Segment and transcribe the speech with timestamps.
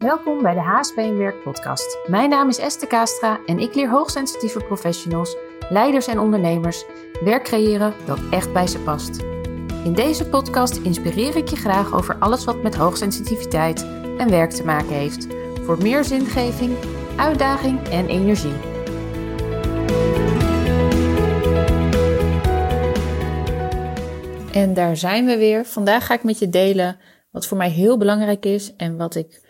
[0.00, 1.98] Welkom bij de HSP Werk podcast.
[2.06, 5.36] Mijn naam is Esther Kastra en ik leer hoogsensitieve professionals,
[5.68, 6.84] leiders en ondernemers
[7.24, 9.18] werk creëren dat echt bij ze past.
[9.84, 13.82] In deze podcast inspireer ik je graag over alles wat met hoogsensitiviteit
[14.18, 15.26] en werk te maken heeft.
[15.64, 16.76] Voor meer zingeving,
[17.16, 18.56] uitdaging en energie.
[24.52, 25.64] En daar zijn we weer.
[25.64, 26.98] Vandaag ga ik met je delen
[27.30, 29.48] wat voor mij heel belangrijk is en wat ik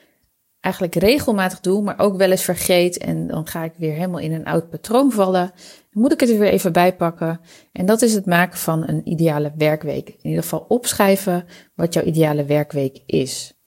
[0.61, 2.99] eigenlijk regelmatig doe, maar ook wel eens vergeet.
[2.99, 5.53] En dan ga ik weer helemaal in een oud patroon vallen.
[5.91, 7.41] Dan moet ik het er weer even bij pakken.
[7.73, 10.09] En dat is het maken van een ideale werkweek.
[10.09, 11.45] In ieder geval opschrijven
[11.75, 13.61] wat jouw ideale werkweek is.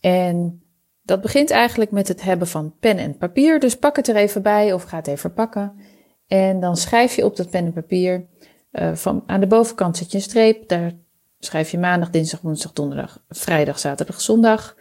[0.00, 0.62] En
[1.02, 3.60] dat begint eigenlijk met het hebben van pen en papier.
[3.60, 5.74] Dus pak het er even bij of ga het even pakken.
[6.26, 8.28] En dan schrijf je op dat pen en papier.
[8.72, 10.68] Uh, van, aan de bovenkant zet je een streep.
[10.68, 10.92] Daar
[11.38, 14.76] schrijf je maandag, dinsdag, woensdag, donderdag, vrijdag, zaterdag, zondag.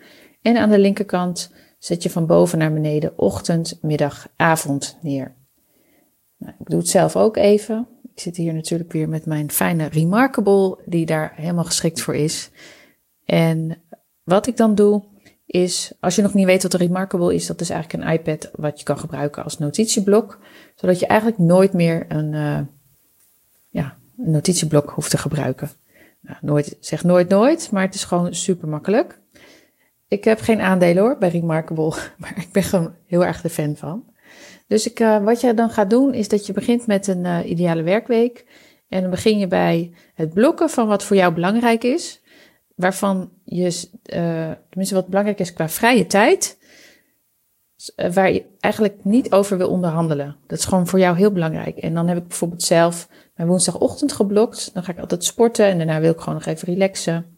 [0.46, 5.36] En aan de linkerkant zet je van boven naar beneden ochtend, middag, avond neer.
[6.38, 7.88] Nou, ik doe het zelf ook even.
[8.14, 12.50] Ik zit hier natuurlijk weer met mijn fijne Remarkable, die daar helemaal geschikt voor is.
[13.24, 13.82] En
[14.24, 15.04] wat ik dan doe,
[15.46, 18.50] is, als je nog niet weet wat een Remarkable is, dat is eigenlijk een iPad
[18.56, 20.40] wat je kan gebruiken als notitieblok,
[20.76, 22.60] zodat je eigenlijk nooit meer een, uh,
[23.70, 25.70] ja, een notitieblok hoeft te gebruiken.
[26.22, 29.24] Nou, nooit, zeg nooit nooit, maar het is gewoon super makkelijk.
[30.08, 33.76] Ik heb geen aandelen hoor bij Remarkable, maar ik ben gewoon heel erg de fan
[33.76, 34.14] van.
[34.68, 37.50] Dus ik, uh, wat je dan gaat doen is dat je begint met een uh,
[37.50, 38.46] ideale werkweek.
[38.90, 42.22] En dan begin je bij het blokken van wat voor jou belangrijk is.
[42.76, 46.58] Waarvan je, uh, tenminste wat belangrijk is qua vrije tijd.
[48.14, 50.36] Waar je eigenlijk niet over wil onderhandelen.
[50.48, 51.78] Dat is gewoon voor jou heel belangrijk.
[51.78, 54.74] En dan heb ik bijvoorbeeld zelf mijn woensdagochtend geblokt.
[54.74, 57.35] Dan ga ik altijd sporten en daarna wil ik gewoon nog even relaxen.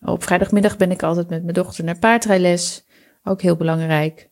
[0.00, 2.84] Op vrijdagmiddag ben ik altijd met mijn dochter naar paardrijles.
[3.24, 4.28] Ook heel belangrijk.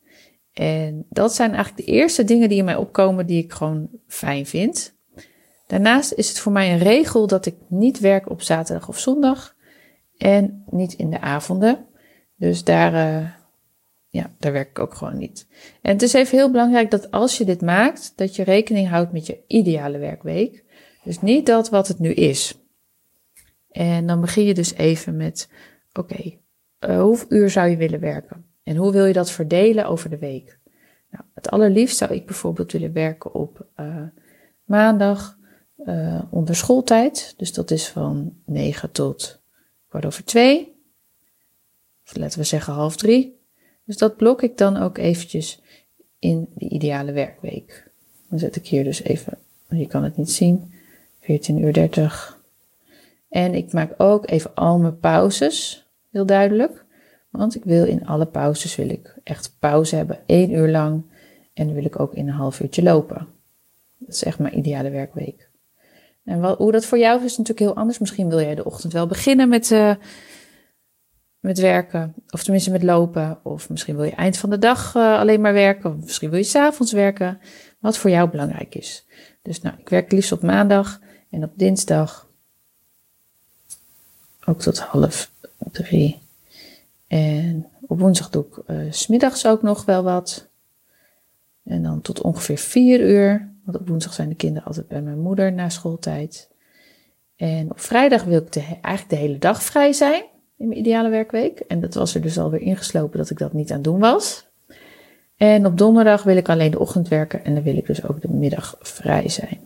[0.53, 4.45] En dat zijn eigenlijk de eerste dingen die in mij opkomen die ik gewoon fijn
[4.45, 4.95] vind.
[5.67, 9.55] Daarnaast is het voor mij een regel dat ik niet werk op zaterdag of zondag.
[10.17, 11.85] En niet in de avonden.
[12.35, 13.29] Dus daar, uh,
[14.09, 15.47] ja, daar werk ik ook gewoon niet.
[15.81, 19.11] En het is even heel belangrijk dat als je dit maakt, dat je rekening houdt
[19.11, 20.63] met je ideale werkweek.
[21.03, 22.66] Dus niet dat wat het nu is.
[23.71, 25.49] En dan begin je dus even met,
[25.93, 26.37] oké,
[26.79, 28.45] uh, hoeveel uur zou je willen werken?
[28.63, 30.59] En hoe wil je dat verdelen over de week?
[31.09, 34.03] Nou, het allerliefst zou ik bijvoorbeeld willen werken op uh,
[34.63, 35.37] maandag
[35.85, 37.33] uh, onder schooltijd.
[37.37, 39.41] Dus dat is van 9 tot
[39.87, 40.75] kwart over 2.
[42.05, 43.39] Of laten we zeggen half 3.
[43.85, 45.61] Dus dat blok ik dan ook eventjes
[46.19, 47.91] in de ideale werkweek.
[48.29, 49.37] Dan zet ik hier dus even,
[49.69, 50.73] je kan het niet zien,
[51.19, 52.36] 14 uur 30
[53.29, 56.85] en ik maak ook even al mijn pauzes, heel duidelijk.
[57.29, 61.03] Want ik wil in alle pauzes wil ik echt pauze hebben, één uur lang.
[61.53, 63.27] En dan wil ik ook in een half uurtje lopen.
[63.97, 65.49] Dat is echt mijn ideale werkweek.
[66.23, 67.99] En wat, hoe dat voor jou is, is natuurlijk heel anders.
[67.99, 69.95] Misschien wil jij de ochtend wel beginnen met, uh,
[71.39, 72.13] met werken.
[72.29, 73.39] Of tenminste met lopen.
[73.43, 75.89] Of misschien wil je eind van de dag uh, alleen maar werken.
[75.89, 77.39] Of misschien wil je s'avonds werken.
[77.79, 79.07] Wat voor jou belangrijk is.
[79.41, 82.26] Dus nou, ik werk liefst op maandag en op dinsdag
[84.47, 85.31] ook tot half
[85.71, 86.19] drie.
[87.07, 90.47] En op woensdag doe ik uh, smiddags ook nog wel wat.
[91.63, 93.51] En dan tot ongeveer vier uur.
[93.63, 96.49] Want op woensdag zijn de kinderen altijd bij mijn moeder na schooltijd.
[97.35, 100.23] En op vrijdag wil ik eigenlijk de hele dag vrij zijn
[100.57, 101.59] in mijn ideale werkweek.
[101.59, 104.47] En dat was er dus alweer ingeslopen dat ik dat niet aan het doen was.
[105.37, 108.21] En op donderdag wil ik alleen de ochtend werken en dan wil ik dus ook
[108.21, 109.59] de middag vrij zijn.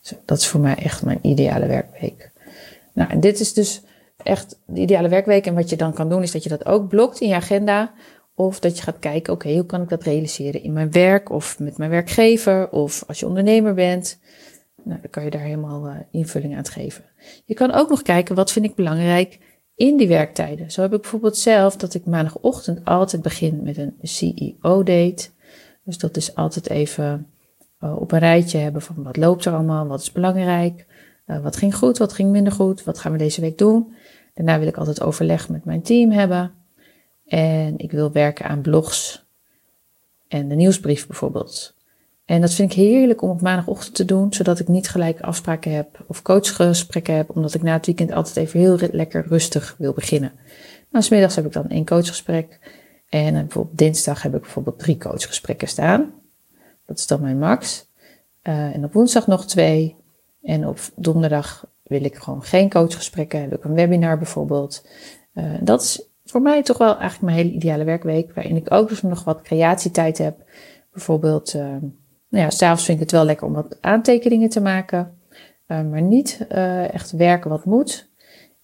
[0.00, 2.31] Zo, dat is voor mij echt mijn ideale werkweek.
[2.92, 3.82] Nou, dit is dus
[4.16, 5.46] echt de ideale werkweek.
[5.46, 7.92] En wat je dan kan doen, is dat je dat ook blokt in je agenda.
[8.34, 11.58] Of dat je gaat kijken, oké, hoe kan ik dat realiseren in mijn werk of
[11.58, 14.20] met mijn werkgever of als je ondernemer bent.
[14.84, 17.04] Nou, dan kan je daar helemaal uh, invulling aan geven.
[17.44, 19.38] Je kan ook nog kijken, wat vind ik belangrijk
[19.74, 20.70] in die werktijden.
[20.70, 25.28] Zo heb ik bijvoorbeeld zelf dat ik maandagochtend altijd begin met een CEO-date.
[25.84, 27.26] Dus dat is altijd even
[27.80, 30.86] uh, op een rijtje hebben van wat loopt er allemaal, wat is belangrijk.
[31.32, 33.94] Uh, wat ging goed, wat ging minder goed, wat gaan we deze week doen.
[34.34, 36.52] Daarna wil ik altijd overleg met mijn team hebben.
[37.26, 39.24] En ik wil werken aan blogs
[40.28, 41.76] en de nieuwsbrief bijvoorbeeld.
[42.24, 45.72] En dat vind ik heerlijk om op maandagochtend te doen, zodat ik niet gelijk afspraken
[45.72, 49.92] heb of coachgesprekken heb, omdat ik na het weekend altijd even heel lekker rustig wil
[49.92, 50.32] beginnen.
[50.90, 52.58] Nou, smiddags heb ik dan één coachgesprek.
[53.08, 56.12] En bijvoorbeeld dinsdag heb ik bijvoorbeeld drie coachgesprekken staan.
[56.86, 57.86] Dat is dan mijn max.
[58.42, 59.96] Uh, en op woensdag nog twee.
[60.42, 64.86] En op donderdag wil ik gewoon geen coachgesprekken, heb ik een webinar bijvoorbeeld.
[65.34, 68.34] Uh, dat is voor mij toch wel eigenlijk mijn hele ideale werkweek.
[68.34, 70.44] Waarin ik ook dus nog wat creatietijd heb.
[70.92, 75.18] Bijvoorbeeld, uh, nou ja, s'avonds vind ik het wel lekker om wat aantekeningen te maken.
[75.66, 76.46] Uh, maar niet
[76.90, 78.10] echt werken wat moet.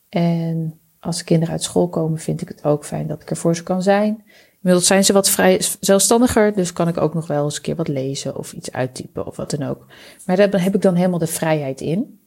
[0.09, 3.37] En als de kinderen uit school komen, vind ik het ook fijn dat ik er
[3.37, 4.25] voor ze kan zijn.
[4.69, 7.77] Inmiddels zijn ze wat vrij zelfstandiger, dus kan ik ook nog wel eens een keer
[7.77, 9.87] wat lezen of iets uittypen of wat dan ook.
[10.27, 12.21] Maar daar heb ik dan helemaal de vrijheid in.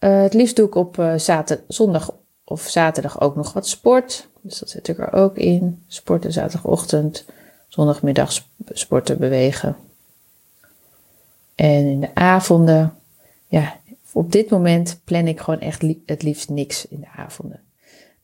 [0.00, 2.14] Uh, het liefst doe ik op uh, zaterdag, zondag
[2.44, 4.28] of zaterdag ook nog wat sport.
[4.40, 5.84] Dus dat zet ik er ook in.
[5.86, 7.24] Sporten zaterdagochtend,
[7.68, 9.76] zondagmiddag sporten, bewegen.
[11.54, 12.94] En in de avonden,
[13.46, 13.76] ja,
[14.12, 17.65] op dit moment plan ik gewoon echt het liefst niks in de avonden.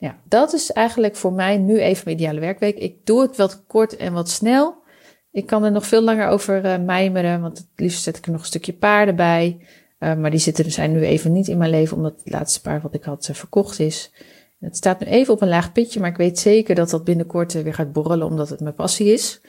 [0.02, 2.78] Ja, dat is eigenlijk voor mij nu even mijn ideale werkweek.
[2.78, 4.82] Ik doe het wat kort en wat snel.
[5.30, 8.32] Ik kan er nog veel langer over uh, mijmeren, want het liefst zet ik er
[8.32, 9.66] nog een stukje paarden bij.
[9.98, 12.82] Uh, maar die zitten, zijn nu even niet in mijn leven, omdat het laatste paard
[12.82, 14.12] wat ik had uh, verkocht is.
[14.60, 17.52] Het staat nu even op een laag pitje, maar ik weet zeker dat dat binnenkort
[17.52, 19.40] weer gaat borrelen, omdat het mijn passie is.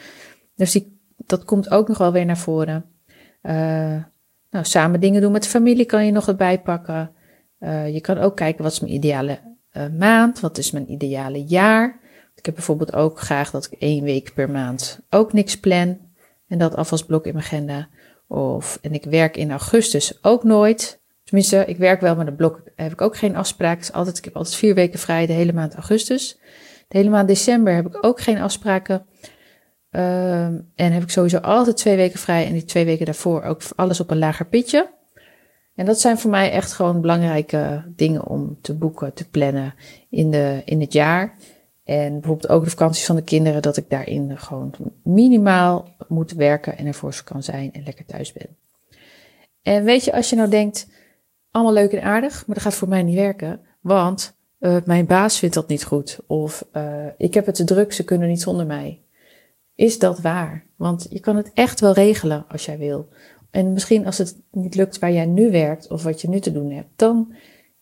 [0.56, 2.86] Dus die, dat komt ook nog wel weer naar voren.
[3.42, 7.12] nou, samen dingen doen met de familie kan je nog erbij pakken.
[7.92, 10.40] je kan ook kijken wat is mijn ideale uh, maand?
[10.40, 12.00] Wat is mijn ideale jaar?
[12.36, 16.00] Ik heb bijvoorbeeld ook graag dat ik één week per maand ook niks plan
[16.48, 17.88] en dat alvast blok in mijn agenda.
[18.28, 21.02] Of, en ik werk in augustus ook nooit.
[21.24, 23.94] Tenminste, ik werk wel, maar de blok heb ik ook geen afspraken.
[23.94, 26.40] altijd, ik heb altijd vier weken vrij de hele maand augustus.
[26.88, 29.06] De hele maand december heb ik ook geen afspraken.
[29.96, 33.62] Um, en heb ik sowieso altijd twee weken vrij en die twee weken daarvoor ook
[33.76, 34.90] alles op een lager pitje.
[35.76, 39.74] En dat zijn voor mij echt gewoon belangrijke dingen om te boeken, te plannen
[40.10, 41.36] in, de, in het jaar.
[41.84, 44.74] En bijvoorbeeld ook de vakanties van de kinderen, dat ik daarin gewoon
[45.04, 48.48] minimaal moet werken en ervoor kan zijn en lekker thuis ben.
[49.62, 50.88] En weet je, als je nou denkt,
[51.52, 55.40] allemaal leuk en aardig, maar dat gaat voor mij niet werken, want uh, mijn baas
[55.40, 56.20] vindt dat niet goed.
[56.28, 59.02] Of uh, ik heb het te druk, ze kunnen niet zonder mij.
[59.76, 60.66] Is dat waar?
[60.76, 63.10] Want je kan het echt wel regelen als jij wil.
[63.54, 66.52] En misschien als het niet lukt waar jij nu werkt of wat je nu te
[66.52, 67.34] doen hebt, dan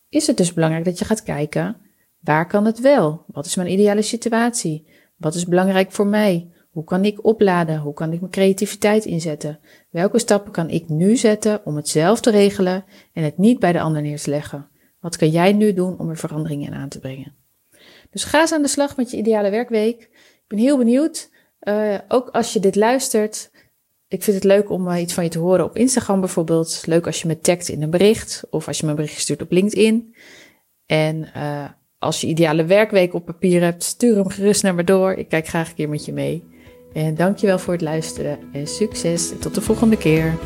[0.09, 1.77] is het dus belangrijk dat je gaat kijken,
[2.19, 3.23] waar kan het wel?
[3.27, 4.87] Wat is mijn ideale situatie?
[5.17, 6.51] Wat is belangrijk voor mij?
[6.71, 7.79] Hoe kan ik opladen?
[7.79, 9.59] Hoe kan ik mijn creativiteit inzetten?
[9.89, 12.83] Welke stappen kan ik nu zetten om het zelf te regelen
[13.13, 14.69] en het niet bij de ander neer te leggen?
[14.99, 17.35] Wat kan jij nu doen om er veranderingen in aan te brengen?
[18.09, 20.01] Dus ga eens aan de slag met je ideale werkweek.
[20.01, 21.29] Ik ben heel benieuwd.
[21.63, 23.50] Uh, ook als je dit luistert,
[24.11, 26.83] ik vind het leuk om uh, iets van je te horen op Instagram bijvoorbeeld.
[26.85, 29.41] Leuk als je me tagt in een bericht of als je me een bericht stuurt
[29.41, 30.15] op LinkedIn.
[30.85, 31.63] En uh,
[31.99, 35.13] als je ideale werkweek op papier hebt, stuur hem gerust naar me door.
[35.13, 36.43] Ik kijk graag een keer met je mee.
[36.93, 39.33] En dankjewel voor het luisteren en succes.
[39.39, 40.37] tot de volgende keer.